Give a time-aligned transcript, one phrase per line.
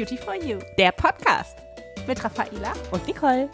[0.00, 1.58] Beauty for You, der Podcast
[2.06, 3.50] mit Raffaela und Nicole.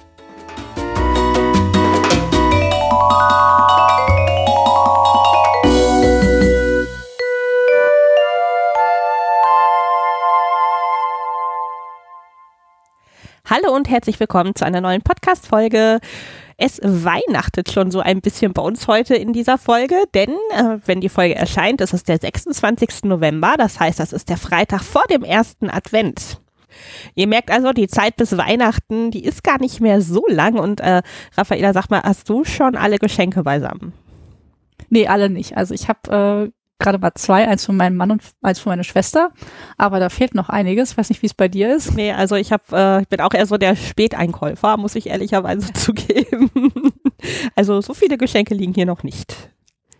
[13.56, 16.00] Hallo und herzlich willkommen zu einer neuen Podcast-Folge.
[16.58, 21.00] Es weihnachtet schon so ein bisschen bei uns heute in dieser Folge, denn äh, wenn
[21.00, 23.04] die Folge erscheint, ist es der 26.
[23.04, 23.54] November.
[23.56, 26.38] Das heißt, das ist der Freitag vor dem ersten Advent.
[27.14, 30.58] Ihr merkt also, die Zeit bis Weihnachten, die ist gar nicht mehr so lang.
[30.58, 31.00] Und äh,
[31.38, 33.94] Raffaela, sag mal, hast du schon alle Geschenke beisammen?
[34.90, 35.56] Nee, alle nicht.
[35.56, 38.84] Also ich habe äh, gerade mal zwei, eins von meinem Mann und eins von meiner
[38.84, 39.32] Schwester.
[39.76, 40.92] Aber da fehlt noch einiges.
[40.92, 41.94] Ich weiß nicht, wie es bei dir ist.
[41.94, 45.72] Nee, also ich hab, äh, ich bin auch eher so der Späteinkäufer, muss ich ehrlicherweise
[45.72, 46.50] zugeben.
[47.54, 49.34] also so viele Geschenke liegen hier noch nicht.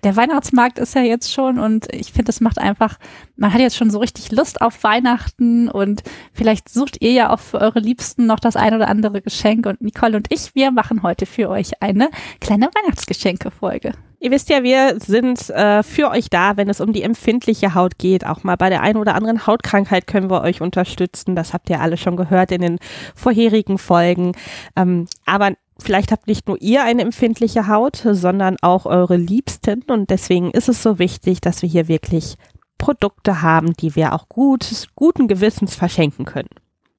[0.04, 2.98] Der Weihnachtsmarkt ist ja jetzt schon und ich finde, das macht einfach,
[3.34, 7.40] man hat jetzt schon so richtig Lust auf Weihnachten und vielleicht sucht ihr ja auch
[7.40, 11.02] für eure Liebsten noch das ein oder andere Geschenk und Nicole und ich, wir machen
[11.02, 13.94] heute für euch eine kleine Weihnachtsgeschenke-Folge.
[14.18, 17.98] Ihr wisst ja, wir sind äh, für euch da, wenn es um die empfindliche Haut
[17.98, 18.26] geht.
[18.26, 21.36] Auch mal bei der einen oder anderen Hautkrankheit können wir euch unterstützen.
[21.36, 22.78] Das habt ihr alle schon gehört in den
[23.14, 24.32] vorherigen Folgen.
[24.74, 29.82] Ähm, aber vielleicht habt nicht nur ihr eine empfindliche Haut, sondern auch eure Liebsten.
[29.82, 32.36] Und deswegen ist es so wichtig, dass wir hier wirklich
[32.78, 36.50] Produkte haben, die wir auch gut, guten Gewissens verschenken können.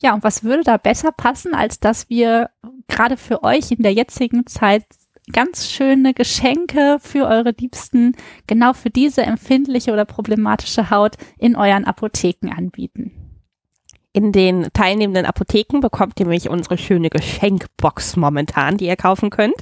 [0.02, 2.52] Ja, und was würde da besser passen, als dass wir
[2.88, 4.86] gerade für euch in der jetzigen Zeit
[5.32, 8.16] ganz schöne Geschenke für eure Liebsten
[8.48, 13.27] genau für diese empfindliche oder problematische Haut in euren Apotheken anbieten.
[14.18, 19.54] In den teilnehmenden Apotheken bekommt ihr nämlich unsere schöne Geschenkbox momentan, die ihr kaufen könnt,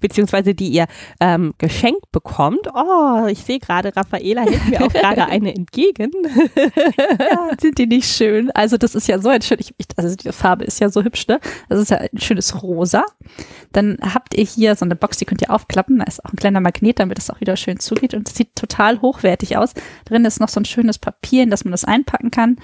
[0.00, 0.86] beziehungsweise die ihr
[1.20, 2.66] ähm, geschenkt bekommt.
[2.74, 6.10] Oh, ich sehe gerade, Raffaela hält mir auch gerade eine entgegen.
[7.20, 8.50] ja, sind die nicht schön?
[8.50, 11.38] Also das ist ja so ein schönes, also die Farbe ist ja so hübsch, ne?
[11.68, 13.04] Das ist ja ein schönes Rosa.
[13.70, 16.00] Dann habt ihr hier so eine Box, die könnt ihr aufklappen.
[16.00, 18.56] Da ist auch ein kleiner Magnet, damit es auch wieder schön zugeht und es sieht
[18.56, 19.72] total hochwertig aus.
[20.04, 22.56] Drin ist noch so ein schönes Papier, in das man das einpacken kann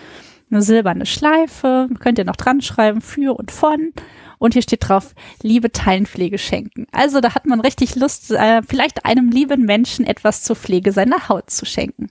[0.50, 3.92] eine silberne Schleife, könnt ihr noch dran schreiben, für und von.
[4.38, 6.86] Und hier steht drauf, liebe Teilenpflege schenken.
[6.92, 11.28] Also da hat man richtig Lust, äh, vielleicht einem lieben Menschen etwas zur Pflege seiner
[11.28, 12.10] Haut zu schenken.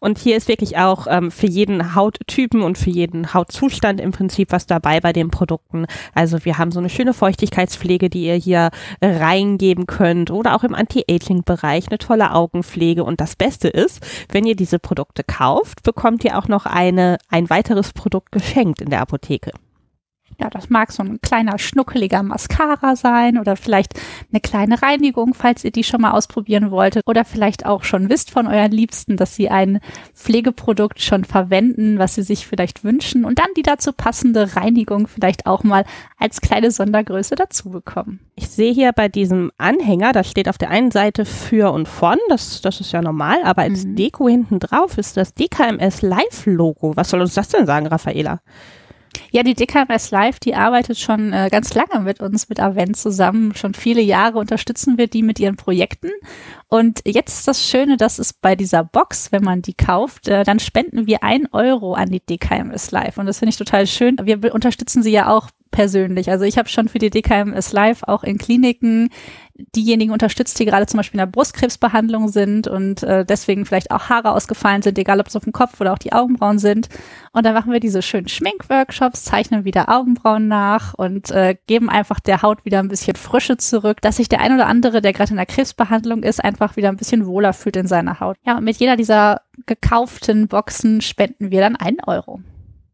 [0.00, 4.52] Und hier ist wirklich auch ähm, für jeden Hauttypen und für jeden Hautzustand im Prinzip
[4.52, 5.86] was dabei bei den Produkten.
[6.14, 8.70] Also wir haben so eine schöne Feuchtigkeitspflege, die ihr hier
[9.02, 13.04] reingeben könnt oder auch im Anti-Aging-Bereich eine tolle Augenpflege.
[13.04, 17.50] Und das Beste ist, wenn ihr diese Produkte kauft, bekommt ihr auch noch eine, ein
[17.50, 19.52] weiteres Produkt geschenkt in der Apotheke.
[20.40, 23.94] Ja, das mag so ein kleiner schnuckeliger Mascara sein oder vielleicht
[24.30, 28.30] eine kleine Reinigung, falls ihr die schon mal ausprobieren wolltet oder vielleicht auch schon wisst
[28.30, 29.80] von euren Liebsten, dass sie ein
[30.14, 35.46] Pflegeprodukt schon verwenden, was sie sich vielleicht wünschen und dann die dazu passende Reinigung vielleicht
[35.46, 35.84] auch mal
[36.18, 38.20] als kleine Sondergröße dazu bekommen.
[38.36, 42.16] Ich sehe hier bei diesem Anhänger, da steht auf der einen Seite für und von,
[42.28, 43.96] das, das ist ja normal, aber als mhm.
[43.96, 46.96] Deko hinten drauf ist das DKMS Live Logo.
[46.96, 48.40] Was soll uns das denn sagen, Raffaela?
[49.30, 53.54] Ja, die DKMS Live, die arbeitet schon äh, ganz lange mit uns, mit Avent zusammen.
[53.54, 56.10] Schon viele Jahre unterstützen wir die mit ihren Projekten.
[56.68, 60.44] Und jetzt ist das Schöne, dass es bei dieser Box, wenn man die kauft, äh,
[60.44, 63.18] dann spenden wir ein Euro an die DKMS Live.
[63.18, 64.16] Und das finde ich total schön.
[64.22, 66.30] Wir unterstützen sie ja auch persönlich.
[66.30, 69.10] Also ich habe schon für die DKMS Live auch in Kliniken
[69.74, 74.08] diejenigen unterstützt, die gerade zum Beispiel in der Brustkrebsbehandlung sind und äh, deswegen vielleicht auch
[74.08, 76.88] Haare ausgefallen sind, egal ob es auf dem Kopf oder auch die Augenbrauen sind.
[77.32, 82.20] Und dann machen wir diese schönen Schminkworkshops, zeichnen wieder Augenbrauen nach und äh, geben einfach
[82.20, 85.30] der Haut wieder ein bisschen Frische zurück, dass sich der ein oder andere, der gerade
[85.30, 88.36] in der Krebsbehandlung ist, einfach wieder ein bisschen wohler fühlt in seiner Haut.
[88.46, 92.40] Ja, und mit jeder dieser gekauften Boxen spenden wir dann einen Euro.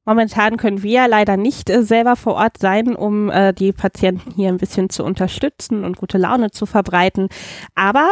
[0.05, 4.49] Momentan können wir leider nicht äh, selber vor Ort sein, um äh, die Patienten hier
[4.49, 7.29] ein bisschen zu unterstützen und gute Laune zu verbreiten.
[7.75, 8.11] Aber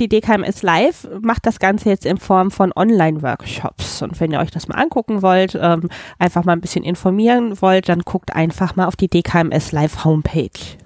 [0.00, 4.00] die DKMS Live macht das Ganze jetzt in Form von Online-Workshops.
[4.00, 7.88] Und wenn ihr euch das mal angucken wollt, ähm, einfach mal ein bisschen informieren wollt,
[7.88, 10.79] dann guckt einfach mal auf die DKMS Live Homepage.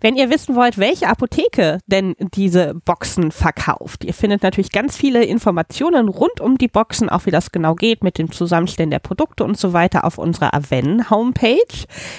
[0.00, 5.24] Wenn ihr wissen wollt, welche Apotheke denn diese Boxen verkauft, ihr findet natürlich ganz viele
[5.24, 9.44] Informationen rund um die Boxen, auch wie das genau geht mit dem Zusammenstellen der Produkte
[9.44, 11.58] und so weiter auf unserer Aven Homepage.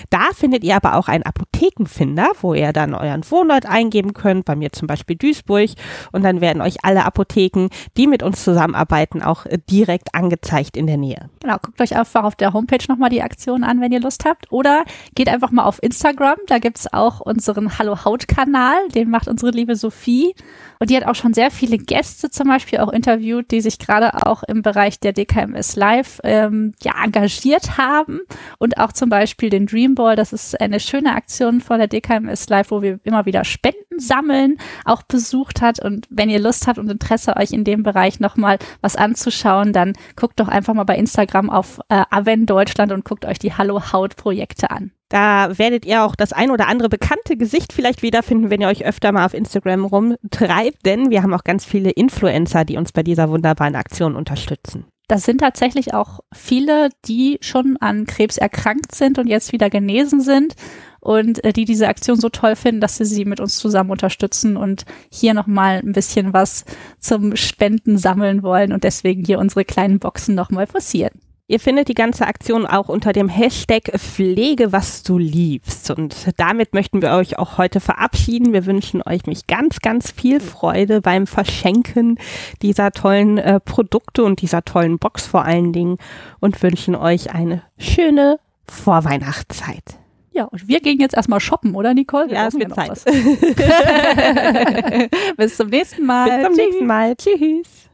[0.09, 1.23] Da findet ihr aber auch einen
[1.59, 5.69] Apothekenfinder, wo ihr dann euren Wohnort eingeben könnt, bei mir zum Beispiel Duisburg
[6.11, 10.87] und dann werden euch alle Apotheken, die mit uns zusammenarbeiten, auch äh, direkt angezeigt in
[10.87, 11.29] der Nähe.
[11.41, 14.51] Genau, guckt euch einfach auf der Homepage nochmal die Aktion an, wenn ihr Lust habt
[14.51, 14.83] oder
[15.15, 18.89] geht einfach mal auf Instagram, da gibt's auch unseren Hallo Haut-Kanal.
[18.95, 20.33] Den macht unsere liebe Sophie.
[20.79, 24.25] Und die hat auch schon sehr viele Gäste zum Beispiel auch interviewt, die sich gerade
[24.25, 28.21] auch im Bereich der DKMS Live ähm, ja, engagiert haben.
[28.59, 30.15] Und auch zum Beispiel den Dreamball.
[30.15, 34.57] Das ist eine schöne Aktion von der DKMS Live, wo wir immer wieder Spenden sammeln,
[34.85, 35.79] auch besucht hat.
[35.83, 39.93] Und wenn ihr Lust habt und Interesse, euch in dem Bereich nochmal was anzuschauen, dann
[40.15, 43.91] guckt doch einfach mal bei Instagram auf äh, Aven Deutschland und guckt euch die Hallo
[43.91, 44.91] Haut Projekte an.
[45.09, 48.85] Da werdet ihr auch das ein oder andere bekannte Gesicht vielleicht wiederfinden, wenn ihr euch
[48.85, 53.01] öfter mal auf Instagram rumtreibt, denn wir haben auch ganz viele Influencer, die uns bei
[53.01, 54.85] dieser wunderbaren Aktion unterstützen.
[55.09, 60.21] Das sind tatsächlich auch viele, die schon an Krebs erkrankt sind und jetzt wieder genesen
[60.21, 60.53] sind
[60.99, 64.57] und äh, die diese Aktion so toll finden, dass sie sie mit uns zusammen unterstützen
[64.57, 66.65] und hier nochmal ein bisschen was
[66.99, 71.19] zum Spenden sammeln wollen und deswegen hier unsere kleinen Boxen nochmal forcieren.
[71.51, 75.89] Ihr findet die ganze Aktion auch unter dem Hashtag Pflege, was du liebst.
[75.89, 78.53] Und damit möchten wir euch auch heute verabschieden.
[78.53, 82.19] Wir wünschen euch mich ganz, ganz viel Freude beim Verschenken
[82.61, 85.97] dieser tollen äh, Produkte und dieser tollen Box vor allen Dingen
[86.39, 89.98] und wünschen euch eine schöne Vorweihnachtszeit.
[90.31, 92.27] Ja, und wir gehen jetzt erstmal shoppen, oder Nicole?
[92.27, 93.03] Wir ja, es wird Zeit.
[95.37, 96.29] Bis zum nächsten Mal.
[96.29, 97.15] Bis zum nächsten Mal.
[97.15, 97.88] Tschüss.